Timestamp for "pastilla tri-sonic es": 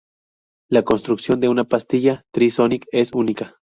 1.65-3.11